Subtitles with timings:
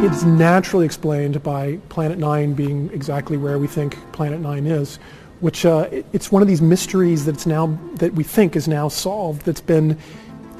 [0.00, 5.00] It's naturally explained by Planet 9 being exactly where we think Planet 9 is,
[5.40, 9.44] which uh, it's one of these mysteries that's now that we think is now solved.
[9.44, 9.98] That's been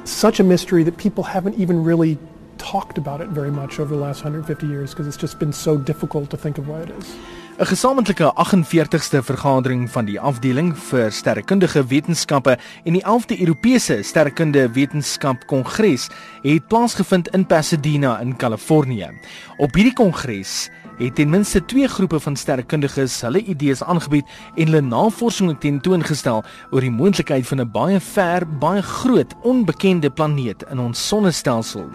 [0.03, 2.17] such a mystery that people haven't even really
[2.57, 5.77] talked about it very much over the last 150 years because it's just been so
[5.77, 7.15] difficult to think of why it is.
[7.59, 12.53] 'n Gesamentlike 48ste vergadering van die afdeling vir sterrekundige wetenskappe
[12.87, 16.07] en die 11de Europese sterrekunde wetenskap kongres
[16.41, 19.09] het plaasgevind in Pasadena in Kalifornië.
[19.57, 24.81] Op hierdie kongres het ten minste twee groepe van sterrekundiges hulle idees aangebied en hulle
[24.83, 31.07] navorsing tentoongestel oor die moontlikheid van 'n baie ver, baie groot, onbekende planeet in ons
[31.07, 31.89] sonnestelsel.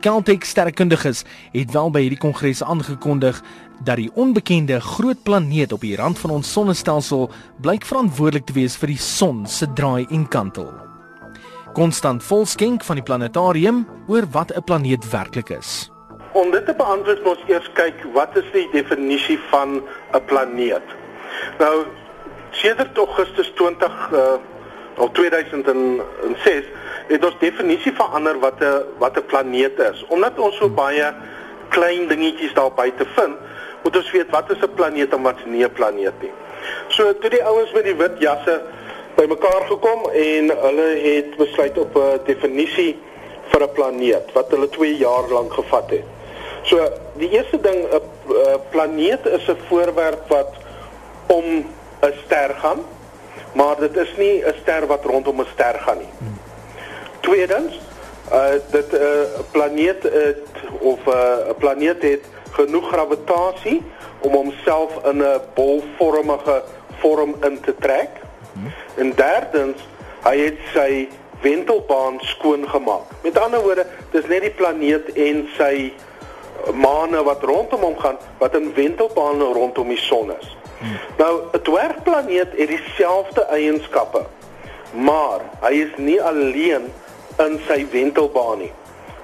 [0.00, 3.42] Caltech sterrekundiges het wel by hierdie kongres aangekondig
[3.84, 8.76] dat die onbekende groot planeet op die rand van ons sonnestelsel blyk verantwoordelik te wees
[8.76, 10.72] vir die son se draai en kantel.
[11.72, 15.91] Konstant Volskenk van die planetarium oor wat 'n planeet werklik is.
[16.32, 20.94] Om dit te beantwoord moet ons eers kyk wat is die definisie van 'n planeet.
[21.58, 21.84] Nou
[22.50, 24.34] sedert Augustus 20 uh,
[24.96, 26.64] of 2006
[27.08, 30.04] het ons definisie verander wat 'n wat 'n planeet is.
[30.08, 31.12] Omdat ons so baie
[31.68, 33.36] klein dingetjies daar buite vind,
[33.82, 36.32] moet ons weet wat is 'n planeet en wat is nie 'n planeet nie.
[36.88, 38.60] So toe die ouens met die wit jasse
[39.14, 42.98] bymekaar gekom en hulle het besluit op 'n definisie
[43.50, 46.21] vir 'n planeet wat hulle 2 jaar lank gevat het.
[46.62, 50.52] So die eerste ding 'n planeet is 'n voorwerp wat
[51.26, 51.44] om
[52.00, 52.80] 'n ster gaan,
[53.52, 56.12] maar dit is nie 'n ster wat rondom 'n ster gaan nie.
[57.20, 57.80] Tweedens,
[58.32, 60.46] uh dit 'n uh, planeet het
[60.78, 63.82] of 'n uh, planeet het genoeg gravitasie
[64.20, 66.62] om homself in 'n bolvormige
[66.98, 68.08] vorm in te trek.
[68.94, 69.78] En derdens,
[70.22, 71.08] hy het sy
[71.40, 73.06] wentelbaan skoon gemaak.
[73.22, 75.92] Met ander woorde, dis net die planeet en sy
[76.74, 80.56] maane wat rondom hom gaan wat in wentelbane rondom die son is.
[80.78, 80.98] Hmm.
[81.16, 84.26] Nou 'n dwergplaneet het dieselfde eienskappe,
[84.90, 86.92] maar hy is nie alleen
[87.38, 88.72] in sy wentelbaan nie.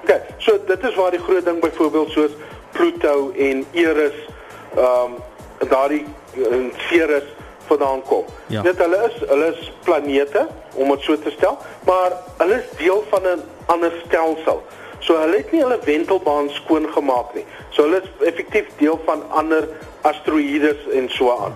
[0.03, 2.31] OK, so dit is waar die groot ding byvoorbeeld soos
[2.71, 4.15] Pluto en Eris
[4.75, 5.15] ehm um,
[5.69, 7.23] daardie in Ceres
[7.65, 8.25] vandaan kom.
[8.47, 8.61] Ja.
[8.61, 13.03] Dit hulle is hulle is planete om dit so te stel, maar hulle is deel
[13.09, 14.63] van 'n ander stelsel.
[14.99, 17.45] So hulle het nie hulle wentelbaan skoon gemaak nie.
[17.69, 19.67] So hulle is effektief deel van ander
[20.01, 21.55] asteroïdes en so aan.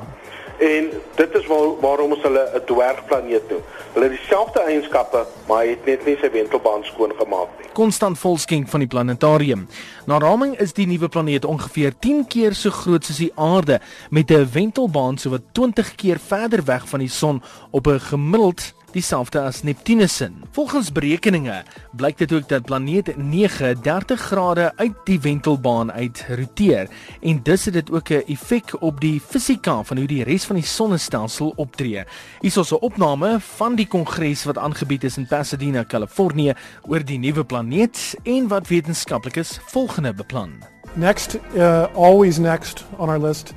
[0.58, 3.64] En dit is waar, waarom ons hulle 'n dwergplaneet noem.
[3.94, 7.70] Hulle het dieselfde eienskappe, maar het net nie sy wentelbaan skoon gemaak nie.
[7.74, 9.68] Konstant volskenk van die planetarium.
[10.06, 14.32] Na raming is die nuwe planeet ongeveer 10 keer so groot soos die aarde met
[14.32, 19.42] 'n wentelbaan so wat 20 keer verder weg van die son op 'n gemiddeld dieselfde
[19.42, 20.30] as Neptunus se.
[20.52, 21.64] Volgens berekeninge
[21.98, 26.90] blyk dit ook dat planeet 9 30 grade uit die wentelbaan uit roteer
[27.22, 30.56] en dus het dit ook 'n effek op die fisika van hoe die res van
[30.56, 32.04] die sonnestelsel optree.
[32.42, 36.54] Hier is 'n opname van die kongres wat aangebied is in Pasadena, Kalifornië
[36.88, 40.52] oor die nuwe planeet en wat wetenskaplikes volgende beplan.
[40.94, 43.54] Next uh, always next on our list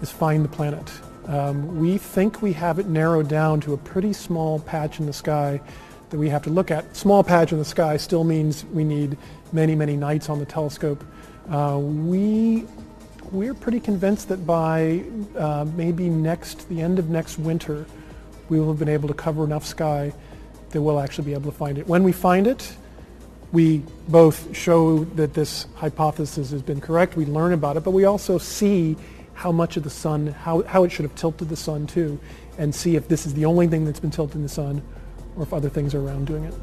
[0.00, 1.05] is find the planet.
[1.26, 5.12] Um, we think we have it narrowed down to a pretty small patch in the
[5.12, 5.60] sky
[6.10, 6.96] that we have to look at.
[6.96, 9.18] Small patch in the sky still means we need
[9.52, 11.04] many, many nights on the telescope.
[11.50, 12.64] Uh, we
[13.32, 15.02] we're pretty convinced that by
[15.36, 17.84] uh, maybe next the end of next winter,
[18.48, 20.12] we will have been able to cover enough sky
[20.70, 21.88] that we'll actually be able to find it.
[21.88, 22.76] When we find it,
[23.52, 27.16] we both show that this hypothesis has been correct.
[27.16, 28.96] We learn about it, but we also see
[29.36, 32.18] how much of the sun, how, how it should have tilted the sun too,
[32.56, 34.82] and see if this is the only thing that's been tilting the sun
[35.36, 36.54] or if other things are around doing it.